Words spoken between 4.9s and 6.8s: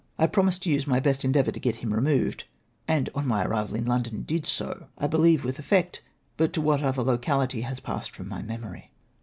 I beheve with efiect, but to